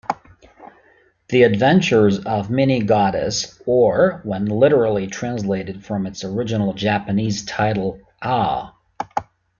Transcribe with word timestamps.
"The 1.29 1.43
Adventures 1.43 2.17
of 2.25 2.49
Mini-Goddess", 2.49 3.61
or, 3.67 4.21
when 4.23 4.45
literally 4.45 5.05
translated 5.05 5.85
from 5.85 6.07
its 6.07 6.23
original 6.23 6.73
Japanese 6.73 7.45
title, 7.45 7.99
"Ah! 8.19 8.75